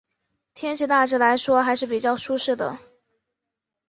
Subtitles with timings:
[0.55, 2.79] 天气大致来说还是比较舒适的。